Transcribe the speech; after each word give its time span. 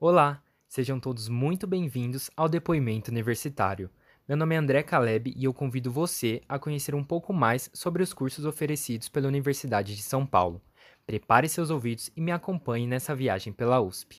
Olá, 0.00 0.42
sejam 0.66 0.98
todos 0.98 1.28
muito 1.28 1.68
bem-vindos 1.68 2.28
ao 2.36 2.48
Depoimento 2.48 3.12
Universitário. 3.12 3.88
Meu 4.26 4.36
nome 4.36 4.56
é 4.56 4.58
André 4.58 4.82
Caleb 4.82 5.32
e 5.36 5.44
eu 5.44 5.54
convido 5.54 5.88
você 5.90 6.42
a 6.48 6.58
conhecer 6.58 6.96
um 6.96 7.04
pouco 7.04 7.32
mais 7.32 7.70
sobre 7.72 8.02
os 8.02 8.12
cursos 8.12 8.44
oferecidos 8.44 9.08
pela 9.08 9.28
Universidade 9.28 9.94
de 9.94 10.02
São 10.02 10.26
Paulo. 10.26 10.60
Prepare 11.06 11.48
seus 11.48 11.70
ouvidos 11.70 12.10
e 12.16 12.20
me 12.20 12.32
acompanhe 12.32 12.88
nessa 12.88 13.14
viagem 13.14 13.52
pela 13.52 13.80
USP. 13.80 14.18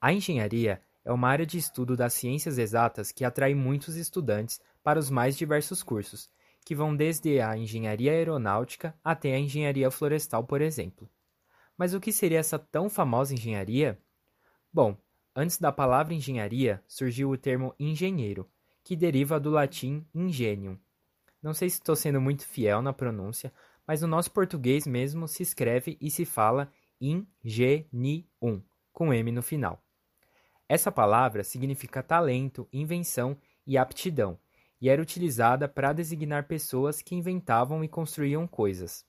A 0.00 0.10
engenharia 0.10 0.80
é 1.04 1.12
uma 1.12 1.28
área 1.28 1.44
de 1.44 1.58
estudo 1.58 1.94
das 1.94 2.14
ciências 2.14 2.56
exatas 2.56 3.12
que 3.12 3.26
atrai 3.26 3.54
muitos 3.54 3.94
estudantes 3.94 4.58
para 4.82 4.98
os 4.98 5.10
mais 5.10 5.36
diversos 5.36 5.82
cursos, 5.82 6.30
que 6.64 6.74
vão 6.74 6.96
desde 6.96 7.40
a 7.40 7.56
engenharia 7.56 8.12
aeronáutica 8.12 8.98
até 9.04 9.34
a 9.34 9.38
engenharia 9.38 9.90
florestal, 9.90 10.44
por 10.44 10.62
exemplo. 10.62 11.08
Mas 11.76 11.92
o 11.92 12.00
que 12.00 12.12
seria 12.12 12.38
essa 12.38 12.58
tão 12.58 12.88
famosa 12.88 13.34
engenharia? 13.34 13.98
Bom, 14.72 14.96
antes 15.36 15.58
da 15.58 15.70
palavra 15.70 16.14
engenharia 16.14 16.82
surgiu 16.88 17.30
o 17.30 17.36
termo 17.36 17.74
engenheiro, 17.78 18.48
que 18.82 18.96
deriva 18.96 19.38
do 19.38 19.50
latim 19.50 20.06
ingenium. 20.14 20.78
Não 21.42 21.52
sei 21.52 21.68
se 21.68 21.76
estou 21.76 21.94
sendo 21.94 22.20
muito 22.20 22.46
fiel 22.46 22.80
na 22.80 22.92
pronúncia, 22.92 23.52
mas 23.86 24.00
no 24.00 24.08
nosso 24.08 24.30
português 24.30 24.86
mesmo 24.86 25.28
se 25.28 25.42
escreve 25.42 25.98
e 26.00 26.10
se 26.10 26.24
fala 26.24 26.72
ingenium, 27.00 28.62
com 28.92 29.12
M 29.12 29.30
no 29.30 29.42
final. 29.42 29.84
Essa 30.66 30.90
palavra 30.90 31.44
significa 31.44 32.02
talento, 32.02 32.66
invenção 32.72 33.36
e 33.66 33.76
aptidão, 33.76 34.38
e 34.84 34.90
era 34.90 35.00
utilizada 35.00 35.66
para 35.66 35.94
designar 35.94 36.46
pessoas 36.46 37.00
que 37.00 37.14
inventavam 37.14 37.82
e 37.82 37.88
construíam 37.88 38.46
coisas. 38.46 39.02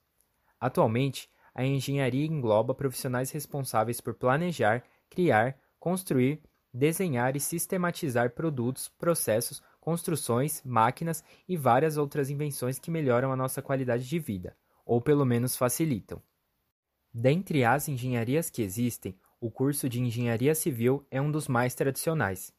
Atualmente, 0.57 1.29
a 1.53 1.65
engenharia 1.65 2.25
engloba 2.25 2.73
profissionais 2.73 3.29
responsáveis 3.29 3.99
por 3.99 4.13
planejar, 4.13 4.85
criar, 5.09 5.59
construir, 5.77 6.41
desenhar 6.73 7.35
e 7.35 7.41
sistematizar 7.41 8.29
produtos, 8.29 8.87
processos, 8.87 9.61
construções, 9.81 10.63
máquinas 10.63 11.21
e 11.45 11.57
várias 11.57 11.97
outras 11.97 12.29
invenções 12.29 12.79
que 12.79 12.89
melhoram 12.89 13.33
a 13.33 13.35
nossa 13.35 13.61
qualidade 13.61 14.07
de 14.07 14.17
vida, 14.17 14.55
ou 14.85 15.01
pelo 15.01 15.25
menos 15.25 15.57
facilitam. 15.57 16.23
Dentre 17.13 17.65
as 17.65 17.89
engenharias 17.89 18.49
que 18.49 18.61
existem, 18.61 19.19
o 19.41 19.51
curso 19.51 19.89
de 19.89 19.99
Engenharia 19.99 20.55
Civil 20.55 21.05
é 21.11 21.19
um 21.19 21.29
dos 21.29 21.49
mais 21.49 21.75
tradicionais. 21.75 22.54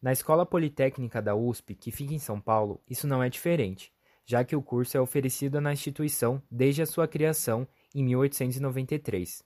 Na 0.00 0.12
Escola 0.12 0.46
Politécnica 0.46 1.20
da 1.20 1.34
USP, 1.34 1.74
que 1.74 1.90
fica 1.90 2.14
em 2.14 2.20
São 2.20 2.40
Paulo, 2.40 2.80
isso 2.88 3.08
não 3.08 3.20
é 3.20 3.28
diferente, 3.28 3.92
já 4.24 4.44
que 4.44 4.54
o 4.54 4.62
curso 4.62 4.96
é 4.96 5.00
oferecido 5.00 5.60
na 5.60 5.72
instituição 5.72 6.40
desde 6.48 6.82
a 6.82 6.86
sua 6.86 7.08
criação 7.08 7.66
em 7.92 8.04
1893. 8.04 9.42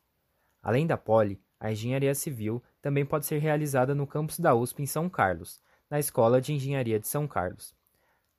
Além 0.63 0.87
da 0.87 0.99
Poli, 0.99 1.41
a 1.59 1.73
Engenharia 1.73 2.15
Civil 2.15 2.63
também 2.83 3.07
pode 3.07 3.25
ser 3.25 3.39
realizada 3.39 3.95
no 3.95 4.07
campus 4.07 4.39
da 4.39 4.55
USP 4.55 4.83
em 4.83 4.87
São 4.87 5.09
Carlos, 5.09 5.59
na 5.89 5.99
Escola 5.99 6.39
de 6.39 6.53
Engenharia 6.53 7.01
de 7.01 7.09
São 7.09 7.27
Carlos. 7.27 7.75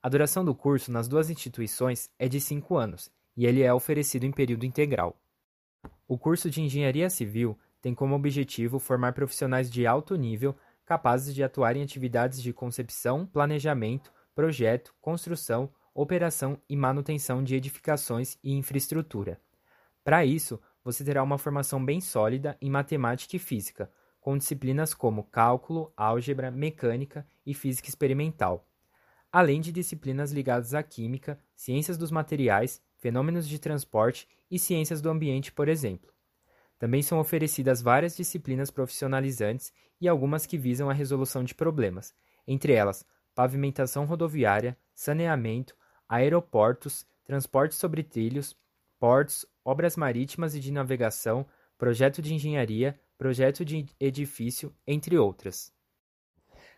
A 0.02 0.08
duração 0.08 0.46
do 0.46 0.54
curso 0.54 0.92
nas 0.92 1.08
duas 1.08 1.32
instituições 1.32 2.12
é 2.20 2.28
de 2.28 2.40
cinco 2.40 2.76
anos 2.76 3.10
e 3.36 3.48
ele 3.48 3.64
é 3.64 3.74
oferecido 3.74 4.26
em 4.26 4.32
período 4.32 4.66
integral. 4.66 5.18
O 6.08 6.18
curso 6.18 6.48
de 6.50 6.62
Engenharia 6.62 7.10
Civil 7.10 7.58
tem 7.82 7.96
como 7.96 8.14
objetivo 8.14 8.80
formar 8.80 9.14
profissionais 9.14 9.72
de 9.72 9.88
alto 9.88 10.16
nível 10.16 10.56
capazes 10.86 11.34
de 11.34 11.44
atuar 11.44 11.76
em 11.76 11.84
atividades 11.84 12.42
de 12.42 12.54
concepção, 12.54 13.26
planejamento, 13.26 14.12
projeto, 14.36 14.94
construção, 15.00 15.70
operação 15.94 16.58
e 16.68 16.76
manutenção 16.76 17.44
de 17.44 17.56
edificações 17.56 18.38
e 18.44 18.54
infraestrutura. 18.54 19.40
Para 20.04 20.26
isso, 20.26 20.60
você 20.84 21.04
terá 21.04 21.24
uma 21.24 21.38
formação 21.38 21.84
bem 21.84 22.02
sólida 22.02 22.58
em 22.62 22.70
matemática 22.70 23.36
e 23.36 23.40
física, 23.40 23.90
com 24.20 24.38
disciplinas 24.38 24.94
como 24.94 25.24
cálculo, 25.24 25.92
álgebra, 25.96 26.50
mecânica 26.50 27.28
e 27.46 27.54
física 27.54 27.90
experimental, 27.90 28.68
além 29.32 29.60
de 29.60 29.72
disciplinas 29.72 30.32
ligadas 30.32 30.74
à 30.74 30.84
química, 30.84 31.40
ciências 31.56 31.98
dos 31.98 32.12
materiais, 32.12 32.82
fenômenos 33.00 33.48
de 33.48 33.60
transporte 33.60 34.28
e 34.50 34.58
ciências 34.60 35.02
do 35.02 35.10
ambiente, 35.10 35.52
por 35.52 35.68
exemplo. 35.68 36.13
Também 36.84 37.02
são 37.02 37.18
oferecidas 37.18 37.82
várias 37.82 38.14
disciplinas 38.14 38.70
profissionalizantes 38.70 39.72
e 40.02 40.08
algumas 40.10 40.46
que 40.46 40.58
visam 40.58 40.90
a 40.90 40.94
resolução 40.94 41.42
de 41.42 41.56
problemas, 41.56 42.14
entre 42.46 42.74
elas 42.74 43.06
pavimentação 43.34 44.04
rodoviária, 44.04 44.78
saneamento, 44.94 45.78
aeroportos, 46.10 47.06
transporte 47.24 47.76
sobre 47.76 48.04
trilhos, 48.04 48.54
portos, 49.00 49.46
obras 49.64 49.96
marítimas 49.96 50.56
e 50.56 50.60
de 50.60 50.74
navegação, 50.74 51.46
projeto 51.78 52.22
de 52.22 52.34
engenharia, 52.34 53.00
projeto 53.18 53.64
de 53.64 53.86
edifício, 53.98 54.76
entre 54.86 55.18
outras. 55.18 55.72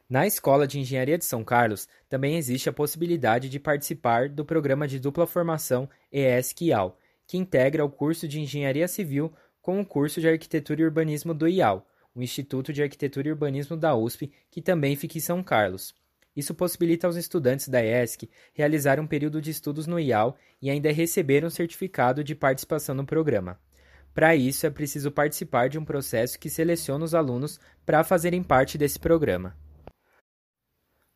Na 0.07 0.27
Escola 0.27 0.67
de 0.67 0.79
Engenharia 0.79 1.17
de 1.17 1.25
São 1.25 1.43
Carlos 1.43 1.87
também 2.07 2.37
existe 2.37 2.69
a 2.69 2.73
possibilidade 2.73 3.49
de 3.49 3.59
participar 3.59 4.29
do 4.29 4.45
programa 4.45 4.87
de 4.87 4.99
dupla 4.99 5.25
formação 5.25 5.89
ESC-IAL, 6.11 6.95
que 7.25 7.39
integra 7.39 7.83
o 7.83 7.89
curso 7.89 8.27
de 8.27 8.39
Engenharia 8.39 8.87
Civil 8.87 9.33
com 9.65 9.81
o 9.81 9.85
curso 9.85 10.21
de 10.21 10.29
Arquitetura 10.29 10.81
e 10.81 10.83
Urbanismo 10.83 11.33
do 11.33 11.47
IAL, 11.47 11.89
o 12.13 12.21
Instituto 12.21 12.71
de 12.71 12.83
Arquitetura 12.83 13.27
e 13.27 13.31
Urbanismo 13.31 13.75
da 13.75 13.95
USP, 13.95 14.31
que 14.51 14.61
também 14.61 14.95
fica 14.95 15.17
em 15.17 15.21
São 15.21 15.41
Carlos. 15.41 15.95
Isso 16.35 16.53
possibilita 16.53 17.07
aos 17.07 17.15
estudantes 17.15 17.67
da 17.67 17.83
ESC 17.83 18.29
realizar 18.53 18.99
um 18.99 19.07
período 19.07 19.41
de 19.41 19.49
estudos 19.49 19.87
no 19.87 19.99
IAL 19.99 20.37
e 20.61 20.69
ainda 20.69 20.91
receber 20.91 21.43
um 21.43 21.49
certificado 21.49 22.23
de 22.23 22.35
participação 22.35 22.93
no 22.93 23.07
programa. 23.07 23.59
Para 24.13 24.35
isso, 24.35 24.67
é 24.67 24.69
preciso 24.69 25.09
participar 25.11 25.67
de 25.67 25.79
um 25.79 25.83
processo 25.83 26.37
que 26.37 26.47
seleciona 26.47 27.03
os 27.03 27.15
alunos 27.15 27.59
para 27.83 28.03
fazerem 28.03 28.43
parte 28.43 28.77
desse 28.77 28.99
programa. 28.99 29.57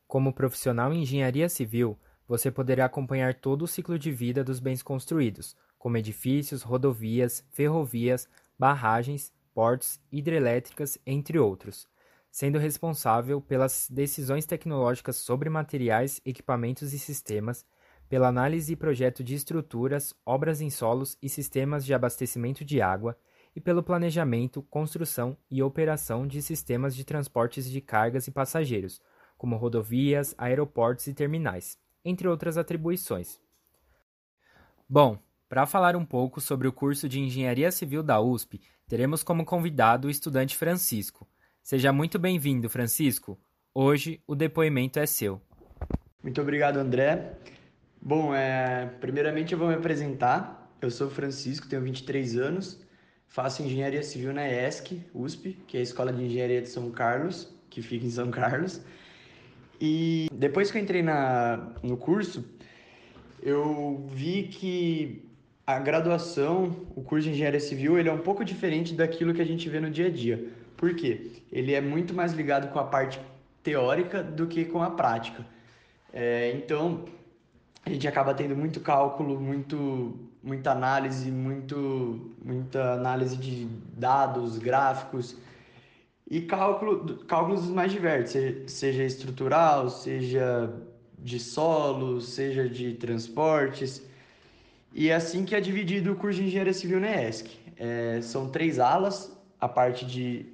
Como 0.08 0.34
profissional 0.34 0.92
em 0.92 1.04
engenharia 1.04 1.48
civil, 1.50 2.00
você 2.28 2.50
poderá 2.50 2.86
acompanhar 2.86 3.36
todo 3.36 3.62
o 3.62 3.68
ciclo 3.68 4.00
de 4.00 4.12
vida 4.12 4.44
dos 4.44 4.60
bens 4.60 4.81
construídos, 4.81 5.56
como 5.79 5.97
edifícios, 5.97 6.62
rodovias, 6.62 7.44
ferrovias, 7.50 8.28
barragens, 8.59 9.34
portos, 9.53 10.00
hidrelétricas, 10.12 11.00
entre 11.06 11.40
outros, 11.40 11.88
sendo 12.29 12.59
responsável 12.59 13.41
pelas 13.41 13.88
decisões 13.89 14.45
tecnológicas 14.45 15.16
sobre 15.16 15.50
materiais, 15.50 16.22
equipamentos 16.25 16.94
e 16.94 17.00
sistemas, 17.00 17.66
pela 18.09 18.28
análise 18.28 18.73
e 18.73 18.75
projeto 18.75 19.23
de 19.23 19.35
estruturas, 19.35 20.13
obras 20.25 20.62
em 20.62 20.69
solos 20.69 21.18
e 21.22 21.29
sistemas 21.29 21.85
de 21.85 21.94
abastecimento 21.94 22.66
de 22.66 22.81
água, 22.81 23.18
e 23.56 23.62
pelo 23.62 23.81
planejamento, 23.81 24.62
construção 24.63 25.35
e 25.50 25.63
operação 25.63 26.28
de 26.28 26.41
sistemas 26.41 26.95
de 26.95 27.03
transportes 27.03 27.69
de 27.69 27.81
cargas 27.81 28.28
e 28.28 28.31
passageiros, 28.31 29.01
como 29.38 29.56
rodovias, 29.56 30.35
aeroportos 30.38 31.07
e 31.07 31.13
terminais, 31.13 31.78
entre 32.03 32.28
outras 32.28 32.57
atribuições. 32.57 33.39
Bom, 34.88 35.19
para 35.50 35.66
falar 35.66 35.96
um 35.96 36.06
pouco 36.06 36.40
sobre 36.40 36.68
o 36.68 36.72
curso 36.72 37.10
de 37.10 37.20
Engenharia 37.20 37.72
Civil 37.72 38.04
da 38.04 38.22
USP, 38.22 38.62
teremos 38.88 39.24
como 39.24 39.44
convidado 39.44 40.08
o 40.08 40.12
estudante 40.12 40.56
Francisco. 40.56 41.28
Seja 41.64 41.92
muito 41.92 42.20
bem-vindo, 42.20 42.70
Francisco. 42.70 43.36
Hoje 43.74 44.22
o 44.28 44.36
depoimento 44.36 45.00
é 45.00 45.08
seu. 45.08 45.42
Muito 46.22 46.40
obrigado, 46.40 46.78
André. 46.78 47.34
Bom, 48.00 48.34
é... 48.34 48.86
primeiramente 49.02 49.54
eu 49.54 49.60
vou 49.60 49.70
me 49.70 49.74
apresentar. 49.74 50.72
Eu 50.80 50.92
sou 50.92 51.10
Francisco, 51.10 51.68
tenho 51.68 51.81
23 51.81 52.38
anos, 52.38 52.80
faço 53.28 53.64
Engenharia 53.64 54.04
Civil 54.04 54.31
na 54.31 54.48
ESC, 54.48 55.04
USP, 55.14 55.58
que 55.68 55.78
é 55.78 55.80
a 55.80 55.84
Escola 55.84 56.14
de 56.14 56.24
Engenharia 56.24 56.62
de 56.62 56.70
São 56.70 56.92
Carlos, 56.92 57.52
que 57.72 57.81
fica 57.81 58.06
em 58.06 58.12
São 58.12 58.30
Carlos. 58.30 58.80
E 59.81 60.28
depois 60.31 60.70
que 60.70 60.78
eu 60.78 60.81
entrei 60.81 61.02
na... 61.02 61.74
no 61.81 61.98
curso, 61.98 62.46
eu 63.42 64.08
vi 64.14 64.44
que 64.44 65.28
a 65.69 65.78
graduação, 65.78 66.88
o 66.95 67.04
curso 67.04 67.27
de 67.27 67.36
engenharia 67.36 67.60
civil, 67.60 68.00
ele 68.00 68.10
é 68.10 68.12
um 68.12 68.18
pouco 68.18 68.44
diferente 68.44 68.95
daquilo 68.95 69.36
que 69.36 69.42
a 69.42 69.45
gente 69.45 69.69
vê 69.69 69.80
no 69.80 69.92
dia 69.92 70.07
a 70.07 70.10
dia. 70.10 70.51
Por 70.75 70.95
quê? 70.95 71.44
Ele 71.51 71.75
é 71.75 71.80
muito 71.80 72.12
mais 72.12 72.33
ligado 72.33 72.74
com 72.74 72.80
a 72.80 72.83
parte 72.83 73.21
teórica 73.62 74.24
do 74.24 74.48
que 74.48 74.66
com 74.66 74.81
a 74.81 74.89
prática. 74.89 75.45
É, 76.12 76.54
então, 76.56 77.06
a 77.86 77.89
gente 77.92 78.07
acaba 78.07 78.33
tendo 78.33 78.56
muito 78.56 78.80
cálculo, 78.80 79.39
muito, 79.39 80.18
muita 80.42 80.71
análise, 80.71 81.30
muito, 81.30 82.33
muita 82.44 82.94
análise 82.94 83.38
de 83.38 83.68
dados, 83.95 84.57
gráficos 84.57 85.38
e 86.27 86.42
cálculo, 86.42 87.18
cálculos 87.25 87.62
dos 87.62 87.69
mais 87.69 87.92
diversos, 87.92 88.71
seja 88.71 89.04
estrutural, 89.04 89.88
seja 89.88 90.74
de 91.19 91.39
solo, 91.39 92.19
seja 92.21 92.68
de 92.68 92.95
transportes. 92.95 94.08
E 94.94 95.09
é 95.09 95.15
assim 95.15 95.45
que 95.45 95.56
é 95.56 95.62
dividido 95.62 96.12
o 96.12 96.15
curso 96.15 96.39
de 96.39 96.47
Engenharia 96.47 96.74
Civil 96.74 97.00
na 97.00 97.24
ESC. 97.24 97.50
É, 97.77 98.19
são 98.21 98.50
três 98.50 98.80
alas, 98.80 99.31
a 99.59 99.68
parte 99.68 100.06
de 100.06 100.45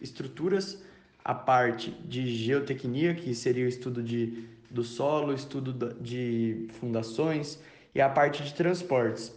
estruturas, 0.00 0.82
a 1.24 1.34
parte 1.34 1.90
de 1.90 2.26
geotecnia, 2.36 3.14
que 3.14 3.34
seria 3.34 3.64
o 3.64 3.68
estudo 3.68 4.02
de, 4.02 4.44
do 4.70 4.84
solo, 4.84 5.32
estudo 5.32 5.94
de 6.00 6.68
fundações, 6.80 7.58
e 7.94 8.00
a 8.00 8.08
parte 8.08 8.42
de 8.44 8.54
transportes, 8.54 9.32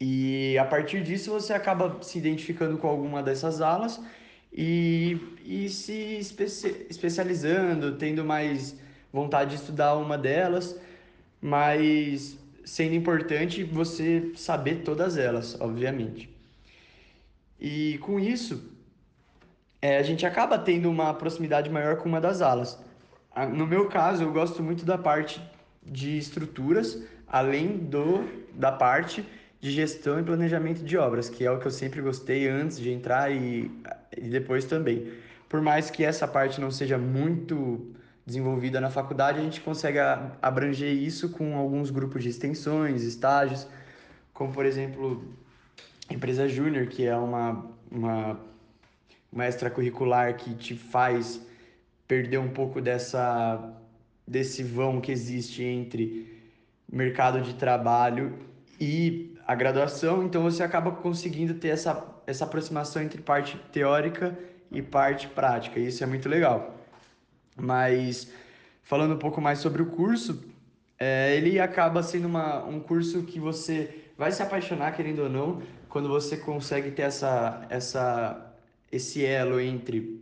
E 0.00 0.58
a 0.58 0.64
partir 0.64 1.02
disso 1.02 1.30
você 1.30 1.52
acaba 1.54 2.02
se 2.02 2.18
identificando 2.18 2.76
com 2.76 2.86
alguma 2.86 3.22
dessas 3.22 3.62
alas 3.62 4.00
e, 4.52 5.18
e 5.44 5.68
se 5.70 6.18
especi 6.18 6.86
especializando, 6.90 7.96
tendo 7.96 8.24
mais 8.24 8.78
vontade 9.12 9.50
de 9.50 9.56
estudar 9.56 9.96
uma 9.96 10.18
delas, 10.18 10.78
mas 11.40 12.38
sendo 12.66 12.96
importante 12.96 13.62
você 13.62 14.32
saber 14.34 14.82
todas 14.82 15.16
elas, 15.16 15.58
obviamente. 15.60 16.28
E 17.60 17.96
com 17.98 18.18
isso, 18.18 18.70
é, 19.80 19.98
a 19.98 20.02
gente 20.02 20.26
acaba 20.26 20.58
tendo 20.58 20.90
uma 20.90 21.14
proximidade 21.14 21.70
maior 21.70 21.96
com 21.96 22.08
uma 22.08 22.20
das 22.20 22.42
alas. 22.42 22.76
No 23.54 23.66
meu 23.66 23.88
caso, 23.88 24.24
eu 24.24 24.32
gosto 24.32 24.62
muito 24.62 24.84
da 24.84 24.98
parte 24.98 25.40
de 25.80 26.18
estruturas, 26.18 27.00
além 27.28 27.78
do 27.78 28.24
da 28.52 28.72
parte 28.72 29.24
de 29.60 29.70
gestão 29.70 30.18
e 30.18 30.22
planejamento 30.22 30.82
de 30.82 30.96
obras, 30.96 31.28
que 31.28 31.44
é 31.44 31.50
o 31.50 31.60
que 31.60 31.66
eu 31.66 31.70
sempre 31.70 32.00
gostei 32.00 32.48
antes 32.48 32.78
de 32.78 32.90
entrar 32.90 33.30
e, 33.30 33.70
e 34.16 34.28
depois 34.28 34.64
também. 34.64 35.12
Por 35.48 35.60
mais 35.60 35.88
que 35.88 36.04
essa 36.04 36.26
parte 36.26 36.60
não 36.60 36.70
seja 36.70 36.98
muito 36.98 37.94
desenvolvida 38.26 38.80
na 38.80 38.90
faculdade, 38.90 39.38
a 39.38 39.42
gente 39.42 39.60
consegue 39.60 39.98
abranger 40.42 40.92
isso 40.92 41.28
com 41.30 41.56
alguns 41.56 41.90
grupos 41.90 42.24
de 42.24 42.28
extensões, 42.28 43.04
estágios, 43.04 43.68
como 44.34 44.52
por 44.52 44.66
exemplo, 44.66 45.24
empresa 46.10 46.48
júnior, 46.48 46.88
que 46.88 47.06
é 47.06 47.16
uma, 47.16 47.64
uma, 47.90 48.40
uma 49.32 49.46
extracurricular 49.46 50.36
que 50.36 50.54
te 50.54 50.74
faz 50.74 51.40
perder 52.08 52.38
um 52.38 52.48
pouco 52.48 52.80
dessa 52.80 53.72
desse 54.26 54.64
vão 54.64 55.00
que 55.00 55.12
existe 55.12 55.62
entre 55.62 56.42
mercado 56.92 57.40
de 57.40 57.54
trabalho 57.54 58.36
e 58.80 59.36
a 59.46 59.54
graduação, 59.54 60.24
então 60.24 60.42
você 60.42 60.64
acaba 60.64 60.90
conseguindo 60.90 61.54
ter 61.54 61.68
essa, 61.68 62.04
essa 62.26 62.44
aproximação 62.44 63.00
entre 63.00 63.22
parte 63.22 63.56
teórica 63.70 64.36
e 64.72 64.82
parte 64.82 65.28
prática, 65.28 65.78
e 65.78 65.86
isso 65.86 66.02
é 66.02 66.06
muito 66.06 66.28
legal. 66.28 66.75
Mas 67.56 68.30
falando 68.82 69.14
um 69.14 69.18
pouco 69.18 69.40
mais 69.40 69.58
sobre 69.58 69.82
o 69.82 69.86
curso, 69.86 70.44
é, 70.98 71.36
ele 71.36 71.58
acaba 71.58 72.02
sendo 72.02 72.26
uma, 72.26 72.64
um 72.64 72.80
curso 72.80 73.22
que 73.22 73.40
você 73.40 74.04
vai 74.16 74.30
se 74.32 74.42
apaixonar, 74.42 74.94
querendo 74.94 75.22
ou 75.22 75.28
não, 75.28 75.62
quando 75.88 76.08
você 76.08 76.36
consegue 76.36 76.90
ter 76.90 77.02
essa, 77.02 77.66
essa, 77.68 78.54
esse 78.90 79.24
elo 79.24 79.60
entre 79.60 80.20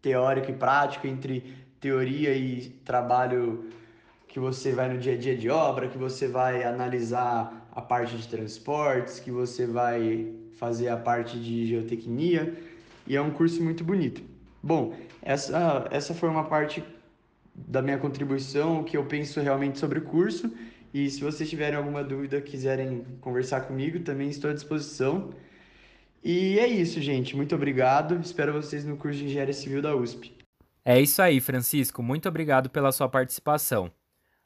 teórico 0.00 0.50
e 0.50 0.54
prático, 0.54 1.06
entre 1.06 1.54
teoria 1.80 2.34
e 2.34 2.70
trabalho 2.84 3.70
que 4.26 4.38
você 4.38 4.72
vai 4.72 4.92
no 4.92 4.98
dia 4.98 5.14
a 5.14 5.16
dia 5.16 5.36
de 5.36 5.48
obra, 5.48 5.88
que 5.88 5.98
você 5.98 6.28
vai 6.28 6.62
analisar 6.62 7.68
a 7.72 7.80
parte 7.80 8.16
de 8.16 8.28
transportes, 8.28 9.18
que 9.18 9.30
você 9.30 9.66
vai 9.66 10.32
fazer 10.58 10.88
a 10.88 10.96
parte 10.96 11.38
de 11.38 11.66
geotecnia, 11.66 12.54
e 13.06 13.16
é 13.16 13.20
um 13.20 13.30
curso 13.30 13.62
muito 13.62 13.82
bonito. 13.84 14.22
Bom, 14.68 14.94
essa, 15.22 15.88
essa 15.90 16.12
foi 16.12 16.28
uma 16.28 16.44
parte 16.44 16.84
da 17.54 17.80
minha 17.80 17.96
contribuição, 17.96 18.80
o 18.80 18.84
que 18.84 18.98
eu 18.98 19.06
penso 19.06 19.40
realmente 19.40 19.78
sobre 19.78 19.98
o 19.98 20.02
curso, 20.02 20.52
e 20.92 21.08
se 21.08 21.22
vocês 21.22 21.48
tiverem 21.48 21.78
alguma 21.78 22.04
dúvida, 22.04 22.38
quiserem 22.38 23.02
conversar 23.22 23.62
comigo, 23.62 24.00
também 24.00 24.28
estou 24.28 24.50
à 24.50 24.52
disposição. 24.52 25.30
E 26.22 26.58
é 26.58 26.66
isso, 26.66 27.00
gente. 27.00 27.34
Muito 27.34 27.54
obrigado. 27.54 28.20
Espero 28.20 28.52
vocês 28.52 28.84
no 28.84 28.98
curso 28.98 29.18
de 29.18 29.24
Engenharia 29.24 29.54
Civil 29.54 29.80
da 29.80 29.96
USP. 29.96 30.36
É 30.84 31.00
isso 31.00 31.22
aí, 31.22 31.40
Francisco. 31.40 32.02
Muito 32.02 32.28
obrigado 32.28 32.68
pela 32.68 32.92
sua 32.92 33.08
participação. 33.08 33.90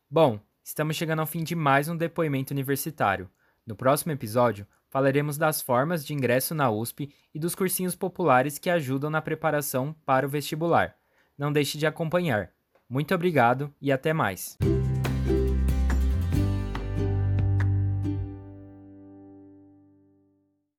Bom, 0.08 0.38
estamos 0.62 0.94
chegando 0.94 1.18
ao 1.18 1.26
fim 1.26 1.42
de 1.42 1.56
mais 1.56 1.88
um 1.88 1.96
depoimento 1.96 2.54
universitário. 2.54 3.28
No 3.66 3.74
próximo 3.74 4.12
episódio, 4.12 4.68
falaremos 4.92 5.38
das 5.38 5.62
formas 5.62 6.04
de 6.04 6.12
ingresso 6.12 6.54
na 6.54 6.70
USP 6.70 7.10
e 7.34 7.38
dos 7.38 7.54
cursinhos 7.54 7.96
populares 7.96 8.58
que 8.58 8.68
ajudam 8.68 9.08
na 9.08 9.22
preparação 9.22 9.96
para 10.04 10.26
o 10.26 10.28
vestibular. 10.28 10.94
Não 11.36 11.50
deixe 11.50 11.78
de 11.78 11.86
acompanhar. 11.86 12.50
Muito 12.86 13.14
obrigado 13.14 13.72
e 13.80 13.90
até 13.90 14.12
mais. 14.12 14.58